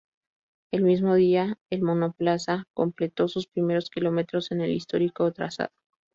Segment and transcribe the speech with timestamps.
[0.71, 5.69] El mismo día, el monoplaza completó sus primeros kilómetros en el histórico trazado.